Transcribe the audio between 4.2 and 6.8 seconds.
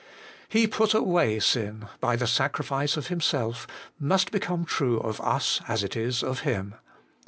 become true of us as it is of Him.